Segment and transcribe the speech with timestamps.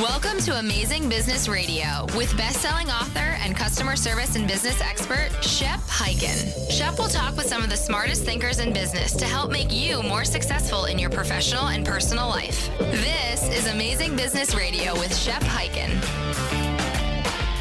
[0.00, 5.78] Welcome to Amazing Business Radio with best-selling author and customer service and business expert Shep
[5.80, 6.70] Hyken.
[6.70, 10.02] Shep will talk with some of the smartest thinkers in business to help make you
[10.02, 12.70] more successful in your professional and personal life.
[12.78, 15.90] This is Amazing Business Radio with Shep Hyken.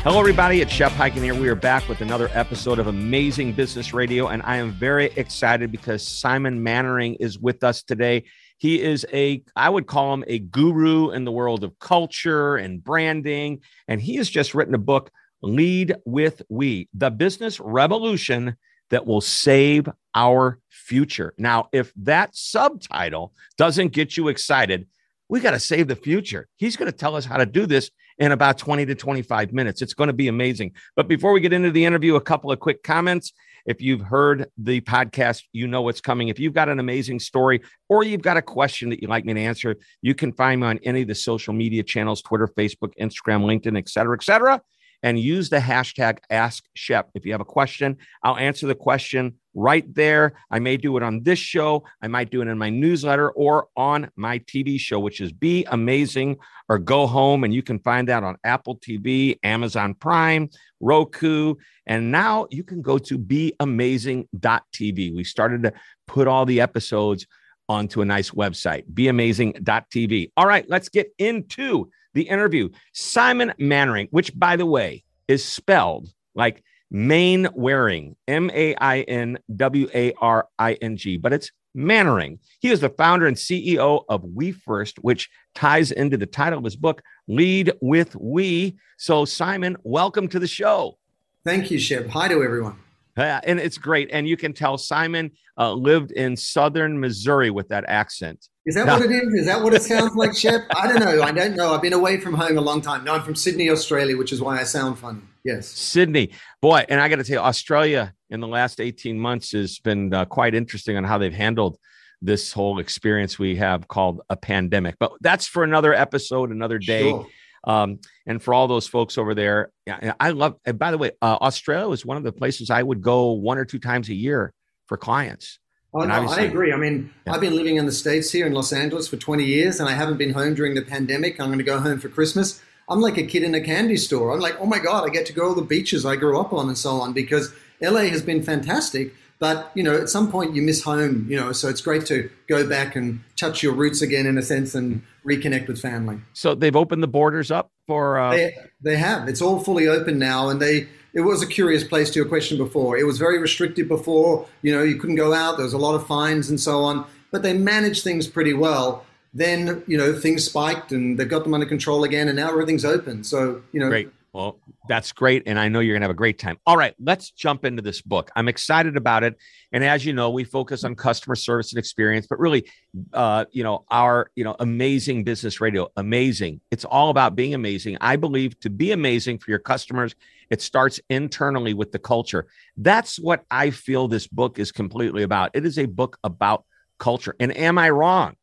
[0.03, 0.61] Hello, everybody.
[0.61, 1.35] It's Shep Hyken here.
[1.35, 5.73] We are back with another episode of Amazing Business Radio, and I am very excited
[5.73, 8.23] because Simon Mannering is with us today.
[8.59, 12.83] He is a, I would call him a guru in the world of culture and
[12.83, 13.61] branding.
[13.87, 15.09] And he has just written a book,
[15.41, 18.57] Lead with We, the business revolution
[18.89, 21.33] that will save our future.
[21.37, 24.87] Now, if that subtitle doesn't get you excited,
[25.29, 26.47] we got to save the future.
[26.57, 29.81] He's going to tell us how to do this in about 20 to 25 minutes.
[29.81, 30.73] It's going to be amazing.
[30.95, 33.31] But before we get into the interview, a couple of quick comments.
[33.65, 36.29] If you've heard the podcast, you know what's coming.
[36.29, 39.33] If you've got an amazing story or you've got a question that you'd like me
[39.33, 42.93] to answer, you can find me on any of the social media channels Twitter, Facebook,
[42.99, 44.61] Instagram, LinkedIn, et cetera, et cetera.
[45.01, 47.09] And use the hashtag Ask Shep.
[47.15, 50.33] If you have a question, I'll answer the question right there.
[50.49, 51.83] I may do it on this show.
[52.01, 55.65] I might do it in my newsletter or on my TV show, which is Be
[55.65, 56.37] Amazing
[56.69, 57.43] or Go Home.
[57.43, 60.49] And you can find that on Apple TV, Amazon Prime,
[60.79, 61.55] Roku.
[61.85, 65.15] And now you can go to beamazing.tv.
[65.15, 65.73] We started to
[66.07, 67.27] put all the episodes
[67.67, 70.31] onto a nice website, beamazing.tv.
[70.37, 72.69] All right, let's get into the interview.
[72.93, 79.37] Simon Mannering, which, by the way, is spelled like Main Wearing, M A I N
[79.55, 82.39] W A R I N G, but it's Mannering.
[82.59, 86.65] He is the founder and CEO of We First, which ties into the title of
[86.65, 88.75] his book, Lead with We.
[88.97, 90.97] So, Simon, welcome to the show.
[91.45, 92.07] Thank you, Shep.
[92.07, 92.77] Hi to everyone.
[93.19, 94.09] Uh, and it's great.
[94.11, 98.47] And you can tell Simon uh, lived in southern Missouri with that accent.
[98.65, 99.33] Is that what it is?
[99.33, 100.61] Is that what it sounds like, Shep?
[100.75, 101.21] I don't know.
[101.21, 101.73] I don't know.
[101.73, 103.03] I've been away from home a long time.
[103.03, 105.21] No, I'm from Sydney, Australia, which is why I sound funny.
[105.43, 105.67] Yes.
[105.67, 106.31] Sydney.
[106.61, 110.13] Boy, and I got to tell you, Australia in the last 18 months has been
[110.13, 111.77] uh, quite interesting on how they've handled
[112.21, 114.95] this whole experience we have called a pandemic.
[114.99, 117.09] But that's for another episode, another day.
[117.09, 117.27] Sure.
[117.69, 119.71] Um, and for all those folks over there,
[120.19, 120.55] I love.
[120.65, 123.59] And by the way, uh, Australia is one of the places I would go one
[123.59, 124.53] or two times a year
[124.87, 125.59] for clients.
[125.93, 126.73] Oh, no, I agree.
[126.73, 127.33] I mean, yeah.
[127.33, 129.93] I've been living in the States here in Los Angeles for 20 years, and I
[129.93, 131.39] haven't been home during the pandemic.
[131.39, 132.59] I'm going to go home for Christmas.
[132.87, 134.31] I'm like a kid in a candy store.
[134.33, 136.39] I'm like, oh my God, I get to go to all the beaches I grew
[136.39, 139.13] up on and so on because LA has been fantastic.
[139.39, 142.29] But, you know, at some point you miss home, you know, so it's great to
[142.47, 146.19] go back and touch your roots again in a sense and reconnect with family.
[146.33, 148.19] So they've opened the borders up for.
[148.19, 148.31] Uh...
[148.31, 149.29] They, they have.
[149.29, 150.49] It's all fully open now.
[150.49, 152.97] And they, it was a curious place to your question before.
[152.97, 155.95] It was very restrictive before, you know, you couldn't go out, there was a lot
[155.95, 157.05] of fines and so on.
[157.31, 161.53] But they managed things pretty well then you know things spiked and they got them
[161.53, 165.43] under control again and now everything's open so you know great well, that's great.
[165.45, 166.57] And I know you're going to have a great time.
[166.65, 168.29] All right, let's jump into this book.
[168.35, 169.37] I'm excited about it.
[169.71, 172.69] And as you know, we focus on customer service and experience, but really,
[173.13, 176.61] uh, you know, our, you know, amazing business radio, amazing.
[176.69, 177.97] It's all about being amazing.
[178.01, 180.15] I believe to be amazing for your customers,
[180.49, 182.47] it starts internally with the culture.
[182.77, 185.51] That's what I feel this book is completely about.
[185.53, 186.65] It is a book about
[186.99, 187.35] culture.
[187.39, 188.35] And am I wrong?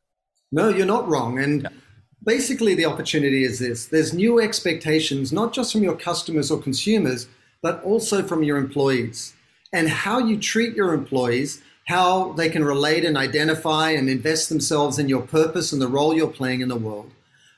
[0.50, 1.38] No, you're not wrong.
[1.38, 1.68] And yeah
[2.22, 7.28] basically the opportunity is this there's new expectations not just from your customers or consumers
[7.62, 9.34] but also from your employees
[9.72, 14.98] and how you treat your employees how they can relate and identify and invest themselves
[14.98, 17.12] in your purpose and the role you're playing in the world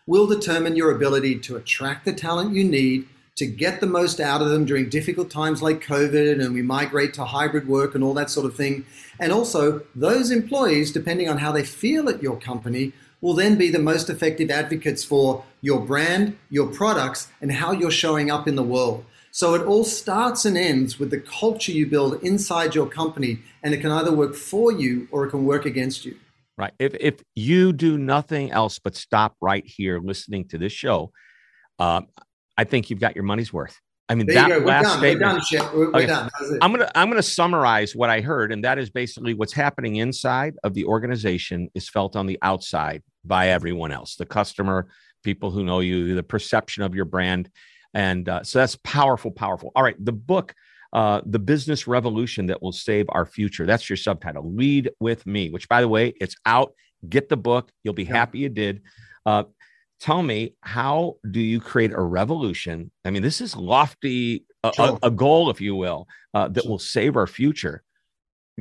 [0.06, 3.06] will determine your ability to attract the talent you need
[3.38, 7.14] to get the most out of them during difficult times like COVID and we migrate
[7.14, 8.84] to hybrid work and all that sort of thing.
[9.20, 13.70] And also, those employees, depending on how they feel at your company, will then be
[13.70, 18.54] the most effective advocates for your brand, your products, and how you're showing up in
[18.54, 19.04] the world.
[19.30, 23.74] So it all starts and ends with the culture you build inside your company, and
[23.74, 26.16] it can either work for you or it can work against you.
[26.56, 26.72] Right.
[26.78, 31.12] If if you do nothing else but stop right here listening to this show,
[31.78, 32.02] uh,
[32.56, 33.78] I think you've got your money's worth.
[34.08, 34.98] I mean, there that last done.
[34.98, 35.42] statement.
[35.52, 35.76] We're done.
[35.76, 36.06] We're, we're okay.
[36.06, 36.30] done.
[36.62, 40.56] I'm gonna I'm gonna summarize what I heard, and that is basically what's happening inside
[40.64, 44.88] of the organization is felt on the outside by everyone else, the customer,
[45.22, 47.50] people who know you, the perception of your brand.
[47.94, 49.72] And uh, so that's powerful, powerful.
[49.74, 49.96] All right.
[50.02, 50.54] The book,
[50.92, 53.66] uh, The Business Revolution That Will Save Our Future.
[53.66, 54.50] That's your subtitle.
[54.54, 56.72] Lead with We, which, by the way, it's out.
[57.08, 57.70] Get the book.
[57.84, 58.16] You'll be yeah.
[58.16, 58.82] happy you did.
[59.24, 59.44] Uh,
[60.00, 62.90] tell me, how do you create a revolution?
[63.04, 64.98] I mean, this is lofty, sure.
[65.02, 66.70] a, a, goal, if you will, uh, that sure.
[66.70, 67.82] will save our future.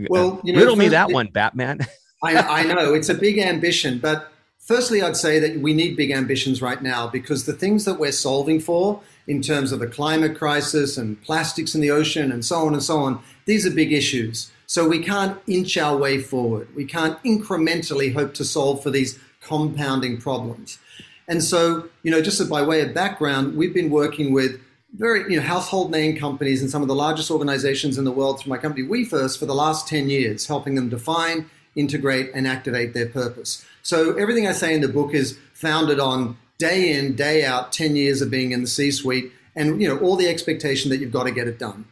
[0.09, 1.79] Well, you know, riddle me that one, Batman.
[2.23, 6.11] I, I know it's a big ambition, but firstly, I'd say that we need big
[6.11, 10.37] ambitions right now because the things that we're solving for in terms of the climate
[10.37, 13.91] crisis and plastics in the ocean and so on and so on, these are big
[13.91, 14.51] issues.
[14.65, 16.67] So we can't inch our way forward.
[16.75, 20.79] We can't incrementally hope to solve for these compounding problems.
[21.27, 24.59] And so, you know, just by way of background, we've been working with
[24.95, 28.39] very, you know, household name companies and some of the largest organizations in the world
[28.39, 32.94] through my company, WeFirst, for the last 10 years, helping them define, integrate, and activate
[32.94, 33.65] their purpose.
[33.83, 37.95] So everything I say in the book is founded on day in, day out, 10
[37.95, 41.23] years of being in the C-suite and, you know, all the expectation that you've got
[41.25, 41.85] to get it done.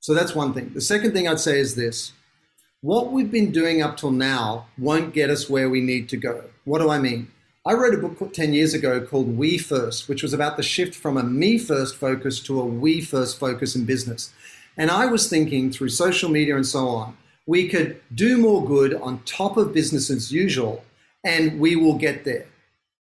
[0.00, 0.72] So that's one thing.
[0.74, 2.12] The second thing I'd say is this.
[2.80, 6.44] What we've been doing up till now won't get us where we need to go.
[6.64, 7.30] What do I mean?
[7.64, 10.96] I wrote a book 10 years ago called We First, which was about the shift
[10.96, 14.32] from a me first focus to a we first focus in business.
[14.76, 17.16] And I was thinking through social media and so on,
[17.46, 20.84] we could do more good on top of business as usual,
[21.22, 22.46] and we will get there.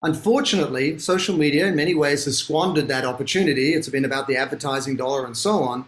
[0.02, 3.74] Unfortunately, social media in many ways has squandered that opportunity.
[3.74, 5.84] It's been about the advertising dollar and so on.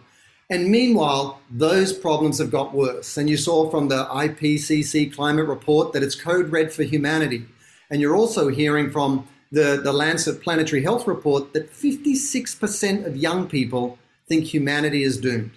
[0.49, 3.17] And meanwhile, those problems have got worse.
[3.17, 7.45] And you saw from the IPCC climate report that it's code red for humanity.
[7.89, 13.47] And you're also hearing from the, the Lancet Planetary Health Report that 56% of young
[13.47, 15.51] people think humanity is doomed.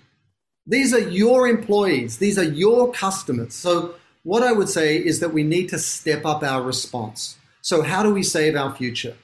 [0.67, 3.55] These are your employees, these are your customers.
[3.55, 3.94] So,
[4.25, 7.37] what I would say is that we need to step up our response.
[7.62, 9.17] So, how do we save our future?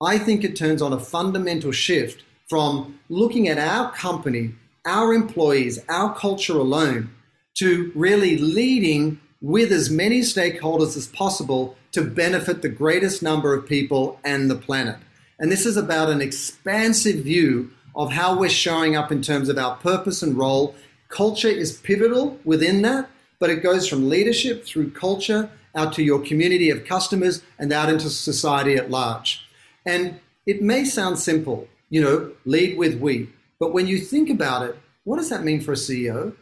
[0.00, 4.54] I think it turns on a fundamental shift from looking at our company,
[4.84, 7.10] our employees, our culture alone,
[7.58, 13.64] to really leading with as many stakeholders as possible to benefit the greatest number of
[13.64, 14.96] people and the planet.
[15.38, 19.56] And this is about an expansive view of how we're showing up in terms of
[19.56, 20.74] our purpose and role.
[21.08, 23.08] Culture is pivotal within that,
[23.38, 27.88] but it goes from leadership through culture out to your community of customers and out
[27.88, 29.46] into society at large.
[29.84, 33.28] And it may sound simple, you know, lead with we,
[33.60, 36.34] but when you think about it, what does that mean for a CEO?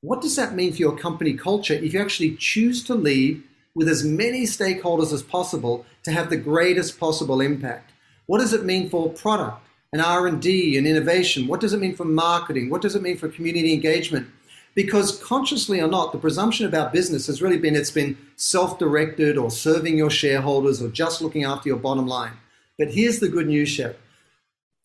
[0.00, 3.42] What does that mean for your company culture if you actually choose to lead
[3.74, 7.90] with as many stakeholders as possible to have the greatest possible impact?
[8.26, 9.60] What does it mean for product
[9.92, 11.48] and R&D and innovation?
[11.48, 12.70] What does it mean for marketing?
[12.70, 14.28] What does it mean for community engagement?
[14.76, 19.50] Because consciously or not, the presumption about business has really been it's been self-directed or
[19.50, 22.34] serving your shareholders or just looking after your bottom line.
[22.78, 23.98] But here's the good news, Shep.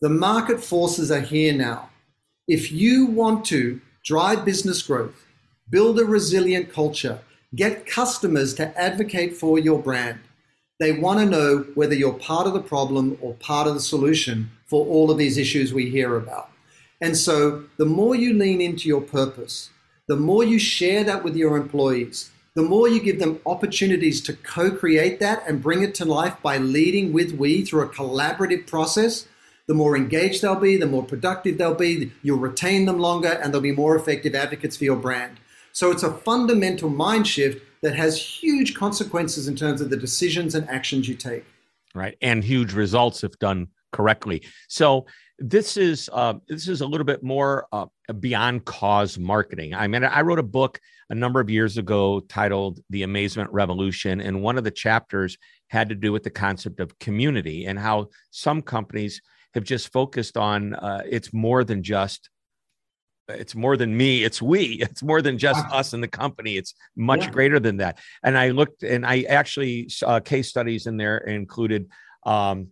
[0.02, 1.90] The market forces are here now.
[2.48, 5.26] If you want to drive business growth,
[5.70, 7.20] build a resilient culture,
[7.56, 10.20] get customers to advocate for your brand.
[10.80, 14.52] They want to know whether you're part of the problem or part of the solution
[14.66, 16.50] for all of these issues we hear about.
[17.00, 19.70] And so, the more you lean into your purpose,
[20.08, 24.34] the more you share that with your employees, the more you give them opportunities to
[24.34, 28.68] co create that and bring it to life by leading with we through a collaborative
[28.68, 29.28] process,
[29.68, 33.54] the more engaged they'll be, the more productive they'll be, you'll retain them longer, and
[33.54, 35.40] they'll be more effective advocates for your brand.
[35.72, 40.56] So it's a fundamental mind shift that has huge consequences in terms of the decisions
[40.56, 41.46] and actions you take.
[41.96, 44.44] Right, and huge results if done correctly.
[44.68, 45.06] So
[45.40, 47.86] this is uh, this is a little bit more uh,
[48.20, 49.74] beyond cause marketing.
[49.74, 54.22] I mean, I wrote a book a number of years ago titled "The Amazement Revolution,"
[54.22, 55.38] and one of the chapters
[55.68, 59.22] had to do with the concept of community and how some companies
[59.54, 62.30] have just focused on uh, it's more than just
[63.30, 66.74] it's more than me it's we it's more than just us and the company it's
[66.96, 67.30] much yeah.
[67.30, 71.90] greater than that and i looked and i actually saw case studies in there included
[72.26, 72.68] um,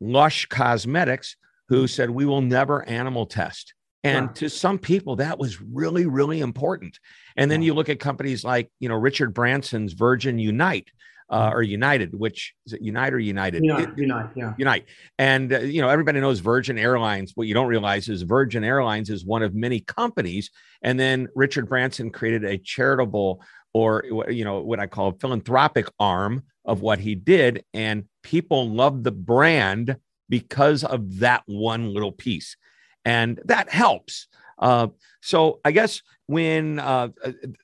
[0.00, 1.36] lush cosmetics
[1.68, 3.74] who said we will never animal test
[4.04, 4.32] and wow.
[4.34, 6.98] to some people that was really really important
[7.36, 7.66] and then wow.
[7.66, 10.88] you look at companies like you know richard branson's virgin unite
[11.28, 13.62] uh, or United, which is it Unite or United?
[13.64, 14.54] Unite, it, Unite yeah.
[14.58, 14.84] Unite.
[15.18, 17.32] And, uh, you know, everybody knows Virgin Airlines.
[17.34, 20.50] What you don't realize is Virgin Airlines is one of many companies.
[20.82, 23.42] And then Richard Branson created a charitable
[23.74, 27.64] or, you know, what I call a philanthropic arm of what he did.
[27.74, 29.96] And people love the brand
[30.28, 32.56] because of that one little piece.
[33.04, 34.28] And that helps.
[34.58, 34.88] Uh,
[35.20, 37.08] so I guess when uh,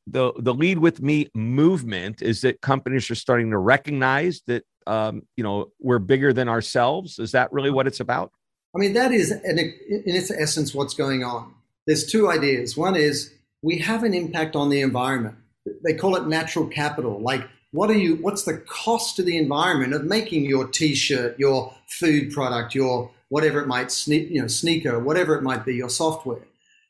[0.06, 5.22] the the lead with we movement is that companies are starting to recognize that um,
[5.36, 7.18] you know, we're bigger than ourselves?
[7.18, 8.32] Is that really what it's about?
[8.74, 11.54] I mean, that is, in its essence, what's going on.
[11.86, 12.76] There's two ideas.
[12.76, 15.36] One is we have an impact on the environment.
[15.84, 17.20] They call it natural capital.
[17.20, 18.16] Like, what are you?
[18.16, 23.60] What's the cost to the environment of making your T-shirt, your food product, your whatever
[23.60, 26.42] it might, sne- you know, sneaker, whatever it might be, your software?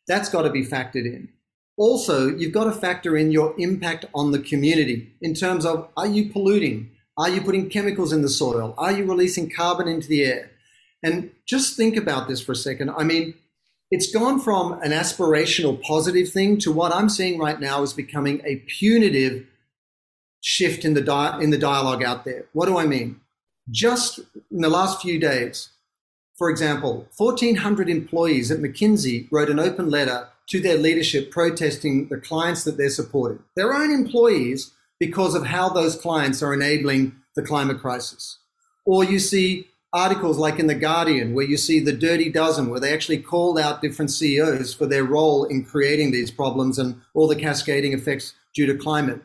[0.07, 1.29] That's got to be factored in.
[1.77, 6.07] Also, you've got to factor in your impact on the community in terms of are
[6.07, 6.91] you polluting?
[7.17, 8.75] Are you putting chemicals in the soil?
[8.79, 10.51] Are you releasing carbon into the air?
[11.03, 12.91] And just think about this for a second.
[12.91, 13.35] I mean,
[13.91, 18.41] it's gone from an aspirational positive thing to what I'm seeing right now is becoming
[18.45, 19.47] a punitive
[20.41, 22.47] shift in the di- in the dialogue out there.
[22.53, 23.21] What do I mean?
[23.71, 24.19] Just
[24.51, 25.69] in the last few days,
[26.43, 32.17] for example, 1,400 employees at McKinsey wrote an open letter to their leadership protesting the
[32.17, 37.43] clients that they're supporting, their own employees, because of how those clients are enabling the
[37.43, 38.41] climate crisis.
[38.85, 42.81] Or you see articles like in The Guardian, where you see the Dirty Dozen, where
[42.81, 47.29] they actually called out different CEOs for their role in creating these problems and all
[47.29, 49.23] the cascading effects due to climate.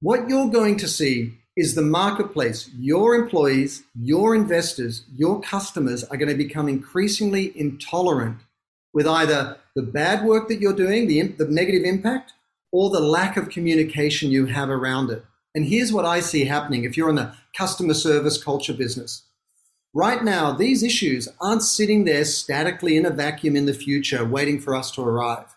[0.00, 6.16] What you're going to see is the marketplace, your employees, your investors, your customers are
[6.16, 8.38] going to become increasingly intolerant
[8.94, 12.32] with either the bad work that you're doing, the, the negative impact,
[12.72, 15.24] or the lack of communication you have around it.
[15.54, 19.24] And here's what I see happening if you're in the customer service culture business.
[19.94, 24.58] Right now, these issues aren't sitting there statically in a vacuum in the future waiting
[24.58, 25.54] for us to arrive.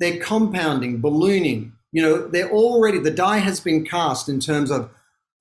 [0.00, 1.72] They're compounding, ballooning.
[1.92, 4.90] You know, they're already, the die has been cast in terms of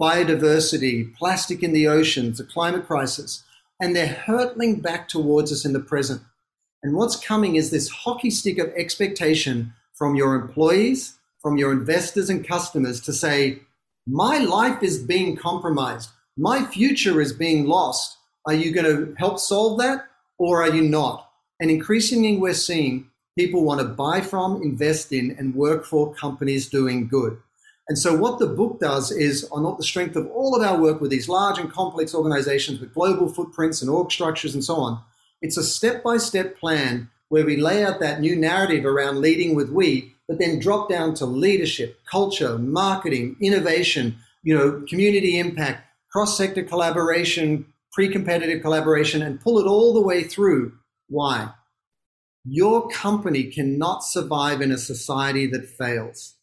[0.02, 3.44] biodiversity, plastic in the oceans, the climate crisis,
[3.82, 6.22] and they're hurtling back towards us in the present.
[6.84, 12.30] And what's coming is this hockey stick of expectation from your employees, from your investors
[12.30, 13.60] and customers to say,
[14.08, 16.10] my life is being compromised.
[16.38, 18.18] My future is being lost.
[18.46, 20.06] Are you going to help solve that
[20.38, 21.32] or are you not?
[21.60, 26.70] And increasingly, we're seeing people want to buy from, invest in, and work for companies
[26.70, 27.38] doing good.
[27.88, 31.02] And so, what the book does is, on the strength of all of our work
[31.02, 35.00] with these large and complex organizations with global footprints and org structures and so on,
[35.42, 39.56] it's a step by step plan where we lay out that new narrative around leading
[39.56, 45.84] with we, but then drop down to leadership, culture, marketing, innovation, you know, community impact,
[46.12, 50.74] cross sector collaboration, pre competitive collaboration, and pull it all the way through.
[51.08, 51.52] Why?
[52.44, 56.35] Your company cannot survive in a society that fails.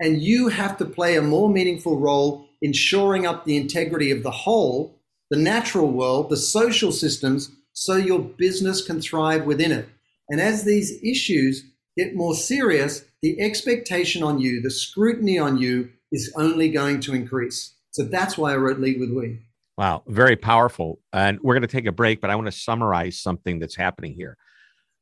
[0.00, 4.22] And you have to play a more meaningful role in shoring up the integrity of
[4.22, 4.98] the whole,
[5.30, 9.88] the natural world, the social systems, so your business can thrive within it.
[10.28, 11.64] And as these issues
[11.96, 17.14] get more serious, the expectation on you, the scrutiny on you is only going to
[17.14, 17.74] increase.
[17.90, 19.40] So that's why I wrote Lead with We.
[19.76, 21.00] Wow, very powerful.
[21.12, 24.14] And we're going to take a break, but I want to summarize something that's happening
[24.14, 24.36] here.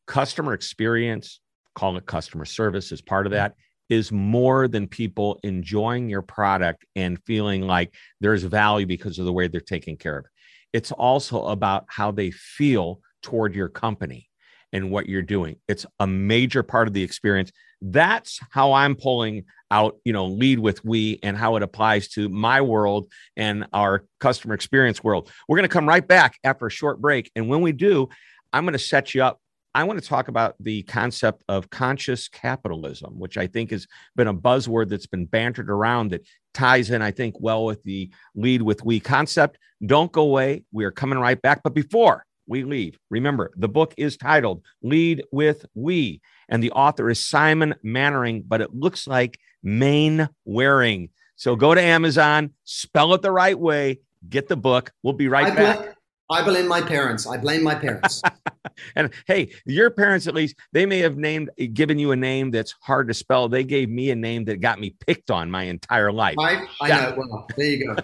[0.07, 1.41] Customer experience,
[1.75, 3.55] calling it customer service is part of that,
[3.93, 9.33] is more than people enjoying your product and feeling like there's value because of the
[9.33, 10.25] way they're taken care of.
[10.25, 10.31] it.
[10.73, 14.31] It's also about how they feel toward your company
[14.73, 15.57] and what you're doing.
[15.69, 17.53] It's a major part of the experience.
[17.83, 22.31] That's how I'm pulling out, you know, lead with we and how it applies to
[22.31, 25.31] my world and our customer experience world.
[25.47, 27.31] We're going to come right back after a short break.
[27.37, 28.09] And when we do,
[28.55, 29.42] I'm going to set you up.
[29.75, 33.87] I want to talk about the concept of conscious capitalism, which I think has
[34.17, 38.11] been a buzzword that's been bantered around that ties in, I think, well with the
[38.35, 39.59] lead with we concept.
[39.85, 40.65] Don't go away.
[40.73, 41.63] We are coming right back.
[41.63, 42.99] But before we leave.
[43.11, 48.61] Remember, the book is titled Lead with We, and the author is Simon Mannering, but
[48.61, 51.11] it looks like Main Wearing.
[51.37, 54.93] So go to Amazon, spell it the right way, get the book.
[55.03, 55.92] We'll be right I back.
[56.31, 57.27] I blame my parents.
[57.27, 58.23] I blame my parents.
[58.97, 62.75] and hey, your parents at least, they may have named given you a name that's
[62.81, 63.49] hard to spell.
[63.49, 66.37] They gave me a name that got me picked on my entire life.
[66.39, 67.01] I, I yeah.
[67.11, 67.15] know.
[67.19, 67.97] Well, there you go.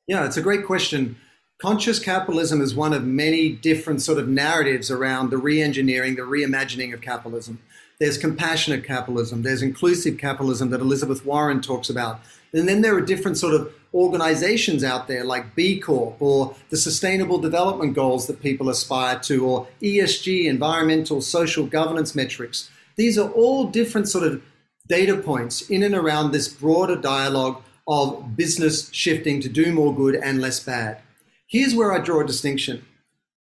[0.08, 1.18] Yeah, it's a great question.
[1.60, 6.94] Conscious capitalism is one of many different sort of narratives around the re-engineering, the reimagining
[6.94, 7.60] of capitalism.
[8.00, 9.42] There's compassionate capitalism.
[9.42, 12.20] There's inclusive capitalism that Elizabeth Warren talks about.
[12.54, 16.78] And then there are different sort of organizations out there like B Corp or the
[16.78, 22.70] Sustainable Development Goals that people aspire to, or ESG, environmental, social governance metrics.
[22.96, 24.44] These are all different sort of
[24.88, 30.16] data points in and around this broader dialogue of business shifting to do more good
[30.16, 31.00] and less bad.
[31.48, 32.86] Here's where I draw a distinction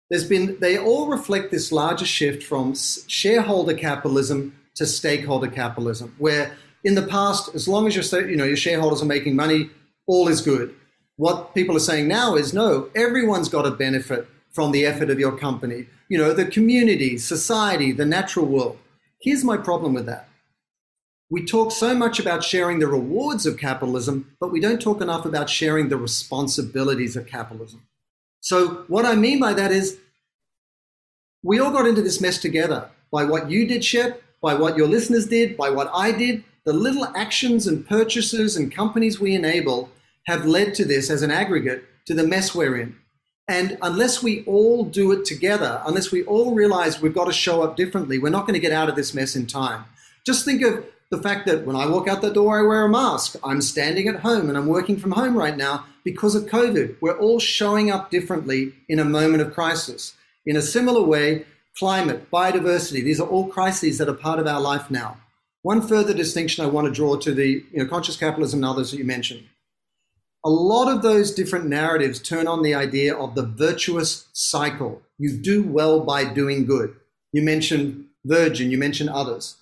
[0.09, 2.75] there's been they all reflect this larger shift from
[3.07, 8.45] shareholder capitalism to stakeholder capitalism where in the past as long as your you know
[8.45, 9.69] your shareholders are making money
[10.07, 10.75] all is good.
[11.17, 15.19] What people are saying now is no everyone's got to benefit from the effort of
[15.19, 15.87] your company.
[16.09, 18.77] You know the community society the natural world.
[19.21, 20.29] Here's my problem with that.
[21.31, 25.25] We talk so much about sharing the rewards of capitalism but we don't talk enough
[25.25, 27.87] about sharing the responsibilities of capitalism
[28.45, 29.97] so, what I mean by that is
[31.41, 34.87] we all got into this mess together by what you did, Shep, by what your
[34.87, 36.43] listeners did, by what I did.
[36.63, 39.89] The little actions and purchases and companies we enable
[40.27, 42.95] have led to this as an aggregate to the mess we're in.
[43.47, 47.63] And unless we all do it together, unless we all realize we've got to show
[47.63, 49.85] up differently, we're not going to get out of this mess in time.
[50.23, 52.89] Just think of the fact that when I walk out the door, I wear a
[52.89, 53.35] mask.
[53.43, 56.97] I'm standing at home and I'm working from home right now because of COVID.
[56.99, 60.15] We're all showing up differently in a moment of crisis.
[60.45, 61.45] In a similar way,
[61.77, 65.17] climate, biodiversity, these are all crises that are part of our life now.
[65.61, 68.91] One further distinction I want to draw to the you know, conscious capitalism and others
[68.91, 69.43] that you mentioned.
[70.43, 75.01] A lot of those different narratives turn on the idea of the virtuous cycle.
[75.17, 76.95] You do well by doing good.
[77.31, 79.57] You mentioned Virgin, you mentioned others.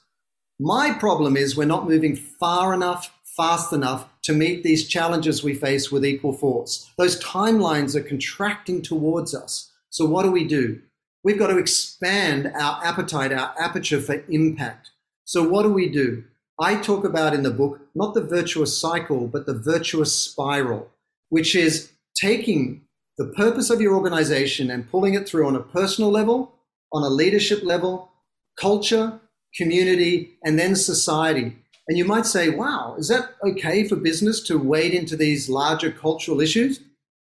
[0.65, 5.53] My problem is we're not moving far enough, fast enough to meet these challenges we
[5.53, 6.89] face with equal force.
[6.97, 9.73] Those timelines are contracting towards us.
[9.89, 10.79] So, what do we do?
[11.21, 14.91] We've got to expand our appetite, our aperture for impact.
[15.25, 16.23] So, what do we do?
[16.57, 20.89] I talk about in the book not the virtuous cycle, but the virtuous spiral,
[21.27, 22.85] which is taking
[23.17, 26.53] the purpose of your organization and pulling it through on a personal level,
[26.93, 28.13] on a leadership level,
[28.57, 29.19] culture,
[29.55, 31.55] community, and then society.
[31.87, 35.91] And you might say, wow, is that okay for business to wade into these larger
[35.91, 36.79] cultural issues?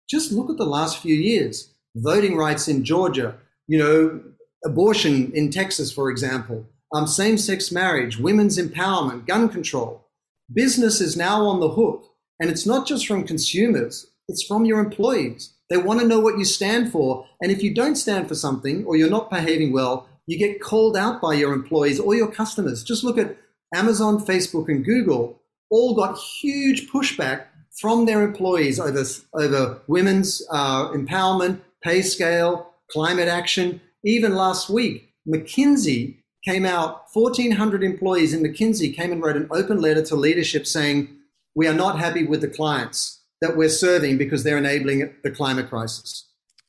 [0.09, 3.35] Just look at the last few years voting rights in Georgia,
[3.67, 4.21] you know,
[4.63, 10.07] abortion in Texas, for example, um, same sex marriage, women's empowerment, gun control.
[10.53, 12.07] Business is now on the hook.
[12.39, 15.53] And it's not just from consumers, it's from your employees.
[15.69, 17.25] They want to know what you stand for.
[17.41, 20.95] And if you don't stand for something or you're not behaving well, you get called
[20.95, 22.83] out by your employees or your customers.
[22.83, 23.37] Just look at
[23.73, 27.45] Amazon, Facebook, and Google, all got huge pushback
[27.79, 33.81] from their employees over, over women's uh, empowerment, pay scale, climate action.
[34.03, 39.81] Even last week, McKinsey came out, 1,400 employees in McKinsey came and wrote an open
[39.81, 41.09] letter to leadership saying,
[41.55, 45.69] We are not happy with the clients that we're serving because they're enabling the climate
[45.69, 46.26] crisis.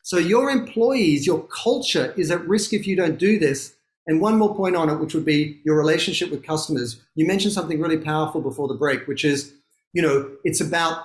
[0.09, 3.75] So your employees, your culture is at risk if you don't do this.
[4.07, 6.99] And one more point on it, which would be your relationship with customers.
[7.15, 9.53] You mentioned something really powerful before the break, which is,
[9.93, 11.05] you know, it's about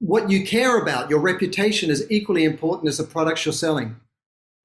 [0.00, 1.08] what you care about.
[1.08, 3.96] Your reputation is equally important as the products you're selling.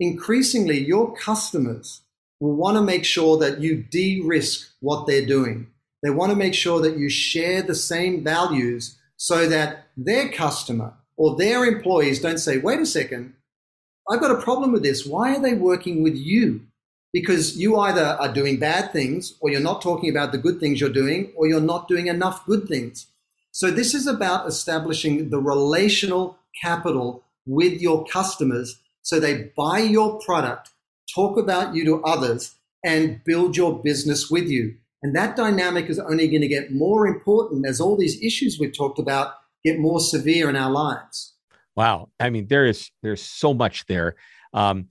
[0.02, 2.02] Increasingly, your customers
[2.42, 5.68] will want to make sure that you de risk what they're doing.
[6.04, 10.96] They want to make sure that you share the same values so that their customer
[11.16, 13.34] or their employees don't say, wait a second,
[14.10, 15.06] I've got a problem with this.
[15.06, 16.62] Why are they working with you?
[17.12, 20.80] Because you either are doing bad things or you're not talking about the good things
[20.80, 23.08] you're doing or you're not doing enough good things.
[23.52, 30.20] So this is about establishing the relational capital with your customers so they buy your
[30.20, 30.72] product,
[31.14, 34.76] talk about you to others, and build your business with you.
[35.02, 38.76] And that dynamic is only going to get more important as all these issues we've
[38.76, 41.35] talked about get more severe in our lives.
[41.76, 42.10] Wow.
[42.20, 44.16] I mean, there is there's so much there.
[44.54, 44.88] Um,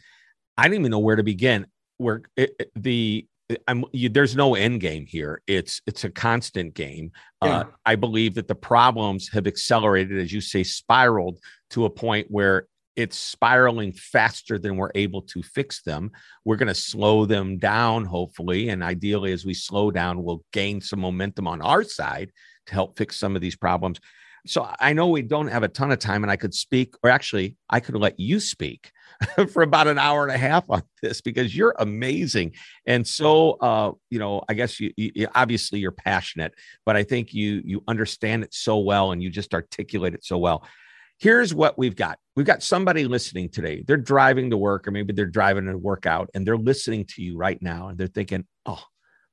[0.57, 1.67] I don't even know where to begin.
[1.97, 3.27] Where it, it, the
[3.69, 5.43] I'm you, there's no end game here.
[5.47, 7.13] It's it's a constant game.
[7.43, 7.59] Yeah.
[7.59, 11.39] Uh, I believe that the problems have accelerated, as you say, spiraled
[11.71, 12.67] to a point where
[12.97, 16.13] it's spiraling faster than we're able to fix them.
[16.45, 20.81] We're going to slow them down, hopefully, and ideally, as we slow down, we'll gain
[20.81, 22.31] some momentum on our side
[22.67, 23.99] to help fix some of these problems.
[24.47, 27.09] So I know we don't have a ton of time, and I could speak, or
[27.09, 28.93] actually, I could let you speak
[29.53, 32.53] for about an hour and a half on this because you're amazing.
[32.87, 36.53] And so, uh, you know, I guess you, you obviously you're passionate,
[36.85, 40.37] but I think you you understand it so well, and you just articulate it so
[40.37, 40.67] well.
[41.19, 42.19] Here's what we've got.
[42.37, 43.83] We've got somebody listening today.
[43.87, 47.23] They're driving to work, or maybe they're driving to work out, and they're listening to
[47.23, 48.83] you right now, and they're thinking, "Oh,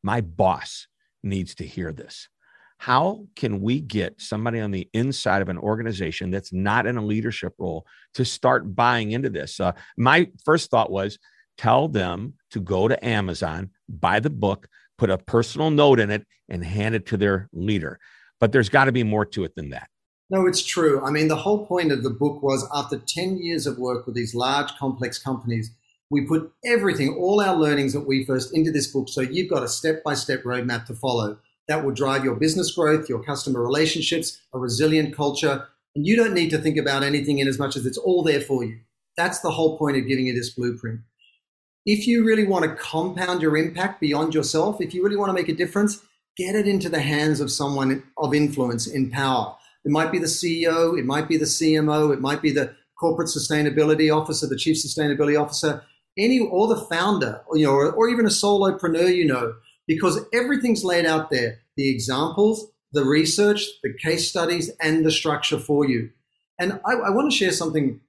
[0.04, 0.88] my boss
[1.21, 2.30] needs to hear this."
[2.82, 7.06] How can we get somebody on the inside of an organization that's not in a
[7.06, 9.60] leadership role to start buying into this?
[9.60, 11.20] Uh, my first thought was
[11.60, 14.67] tell them to go to Amazon, buy the book,
[14.98, 18.00] put a personal note in it, and hand it to their leader.
[18.39, 19.88] But there's got to be more to it than that.
[20.32, 21.06] No, it's true.
[21.06, 24.15] I mean, the whole point of the book was after 10 years of work with
[24.15, 25.70] these large, complex companies,
[26.10, 29.08] we put everything, all our learnings that we first into this book.
[29.08, 32.71] So you've got a step by step roadmap to follow that will drive your business
[32.71, 35.67] growth, your customer relationships, a resilient culture.
[35.95, 38.41] And you don't need to think about anything in as much as it's all there
[38.41, 38.80] for you.
[39.17, 41.02] That's the whole point of giving you this blueprint.
[41.86, 45.34] If you really want to compound your impact beyond yourself, if you really want to
[45.34, 46.02] make a difference,
[46.38, 49.56] get it into the hands of someone of influence in power.
[49.84, 53.30] It might be the CEO, it might be the CMO, it might be the corporate
[53.30, 55.84] sustainability officer, the chief sustainability officer,
[56.17, 59.56] any or the founder, you know, or, or even a solopreneur you know
[59.88, 65.58] because everything's laid out there the examples, the research, the case studies, and the structure
[65.58, 66.10] for you.
[66.60, 68.02] And I, I want to share something.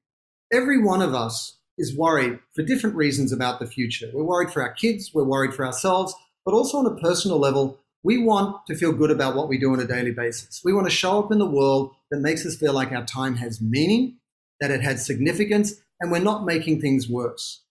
[0.53, 4.11] Every one of us is worried for different reasons about the future.
[4.13, 7.79] We're worried for our kids, we're worried for ourselves, but also on a personal level,
[8.05, 10.61] we want to feel good about what we do on a daily basis.
[10.65, 13.37] We want to show up in the world that makes us feel like our time
[13.37, 14.17] has meaning,
[14.61, 17.63] that it has significance, and we're not making things worse.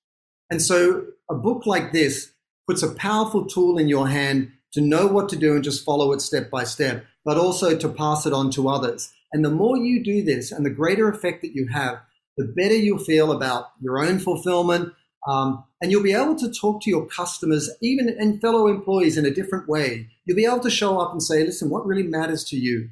[0.50, 2.32] And so a book like this
[2.68, 6.12] puts a powerful tool in your hand to know what to do and just follow
[6.14, 9.12] it step by step, but also to pass it on to others.
[9.34, 12.00] And the more you do this and the greater effect that you have,
[12.38, 14.94] the better you'll feel about your own fulfillment.
[15.28, 19.26] Um, and you'll be able to talk to your customers, even and fellow employees, in
[19.26, 20.10] a different way.
[20.26, 22.90] You'll be able to show up and say, listen, what really matters to you?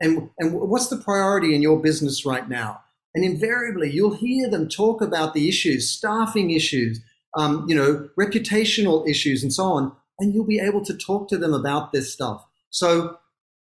[0.00, 2.80] And, and what's the priority in your business right now?
[3.14, 7.00] And invariably, you'll hear them talk about the issues, staffing issues,
[7.36, 11.38] um, you know, reputational issues and so on, and you'll be able to talk to
[11.38, 12.44] them about this stuff.
[12.70, 13.18] So,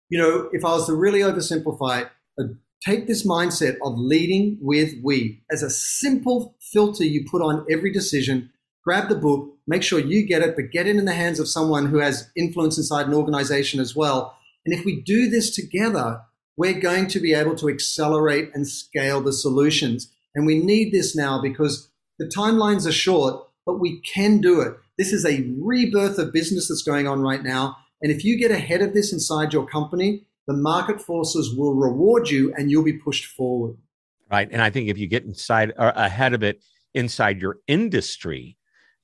[0.10, 2.44] you know, if I was to really oversimplify uh,
[2.86, 7.92] take this mindset of leading with we as a simple filter you put on every
[7.92, 8.52] decision.
[8.84, 11.50] Grab the book, make sure you get it, but get it in the hands of
[11.50, 14.38] someone who has influence inside an organization as well.
[14.66, 16.22] And if we do this together,
[16.56, 20.12] we're going to be able to accelerate and scale the solutions.
[20.36, 24.76] And we need this now because the timelines are short but we can do it.
[24.98, 27.78] This is a rebirth of business that's going on right now.
[28.02, 32.30] And if you get ahead of this inside your company, the market forces will reward
[32.30, 33.78] you and you'll be pushed forward.
[34.32, 34.48] Right.
[34.52, 38.58] And I think if you get inside or ahead of it inside your industry,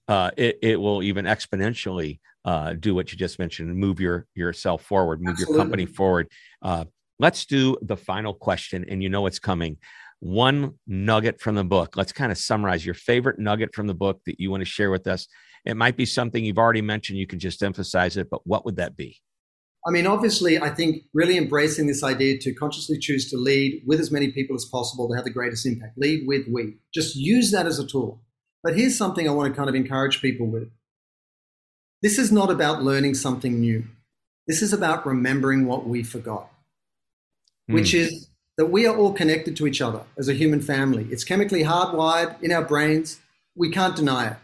[0.08, 4.28] uh, it, it will even exponentially uh, do what you just mentioned and move your
[4.34, 5.56] yourself forward, move Absolutely.
[5.56, 6.28] your company forward.
[6.62, 6.86] Uh,
[7.20, 9.78] let's do the final question, and you know it's coming
[10.22, 11.98] one nugget from the book.
[11.98, 14.92] Let's kind of summarize your favorite nugget from the book that you want to share
[14.92, 15.28] with us.
[15.66, 18.78] It might be something you've already mentioned, you can just emphasize it, but what would
[18.78, 19.18] that be?
[19.86, 24.00] I mean, obviously, I think really embracing this idea to consciously choose to lead with
[24.00, 25.98] as many people as possible to have the greatest impact.
[25.98, 26.78] Lead with we.
[26.94, 28.22] Just use that as a tool.
[28.62, 30.70] But here's something I want to kind of encourage people with.
[32.04, 33.86] This is not about learning something new.
[34.48, 36.52] This is about remembering what we forgot,
[37.70, 37.74] mm.
[37.74, 41.08] which is that we are all connected to each other as a human family.
[41.10, 43.20] It's chemically hardwired in our brains.
[43.56, 44.38] We can't deny it.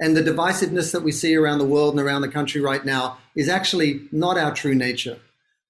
[0.00, 3.18] And the divisiveness that we see around the world and around the country right now
[3.34, 5.18] is actually not our true nature.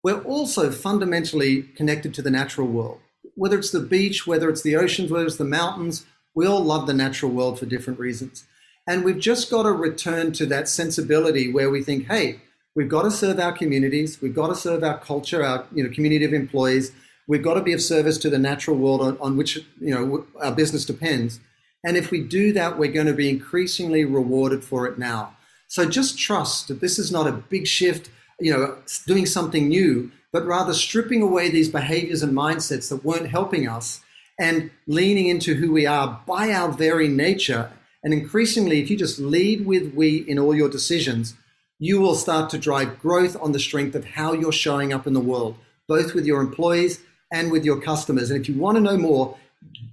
[0.03, 3.01] We're also fundamentally connected to the natural world.
[3.37, 6.05] Whether it's the beach, whether it's the oceans, whether it's the mountains,
[6.35, 8.45] we all love the natural world for different reasons.
[8.87, 12.41] And we've just got to return to that sensibility where we think, hey,
[12.75, 15.91] we've got to serve our communities, we've got to serve our culture, our you know,
[15.91, 16.93] community of employees,
[17.27, 20.27] we've got to be of service to the natural world on, on which you know,
[20.41, 21.41] our business depends.
[21.85, 25.37] And if we do that, we're going to be increasingly rewarded for it now.
[25.69, 28.11] So just trust that this is not a big shift,
[28.41, 33.29] you know, doing something new, but rather stripping away these behaviors and mindsets that weren't
[33.29, 34.01] helping us
[34.39, 37.71] and leaning into who we are by our very nature.
[38.03, 41.35] And increasingly, if you just lead with we in all your decisions,
[41.79, 45.13] you will start to drive growth on the strength of how you're showing up in
[45.13, 45.57] the world,
[45.87, 47.01] both with your employees
[47.33, 48.31] and with your customers.
[48.31, 49.37] And if you want to know more,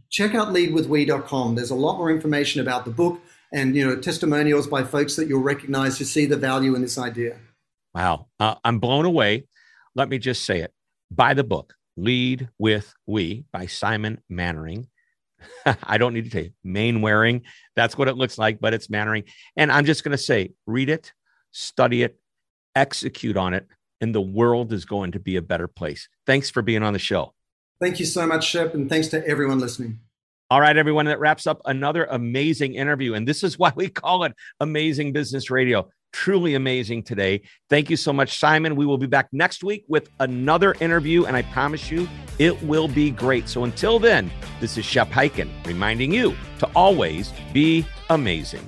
[0.10, 1.56] check out leadwithwe.com.
[1.56, 3.22] There's a lot more information about the book
[3.54, 6.98] and you know testimonials by folks that you'll recognize who see the value in this
[6.98, 7.38] idea.
[7.94, 9.48] Wow, uh, I'm blown away.
[9.96, 10.74] Let me just say it.
[11.10, 14.88] Buy the book, Lead with We by Simon Mannering.
[15.84, 17.42] I don't need to tell you, Mainwaring.
[17.76, 19.24] That's what it looks like, but it's Mannering.
[19.58, 21.12] And I'm just going to say, read it,
[21.52, 22.18] study it,
[22.76, 23.68] execute on it,
[24.02, 26.10] and the world is going to be a better place.
[26.26, 27.34] Thanks for being on the show.
[27.80, 30.00] Thank you so much, Shep, and thanks to everyone listening.
[30.50, 33.14] All right, everyone, that wraps up another amazing interview.
[33.14, 35.90] And this is why we call it Amazing Business Radio.
[36.12, 37.42] Truly amazing today.
[37.70, 38.76] Thank you so much, Simon.
[38.76, 42.90] We will be back next week with another interview, and I promise you it will
[42.90, 43.48] be great.
[43.48, 48.68] So until then, this is Shep Hyken reminding you to always be amazing.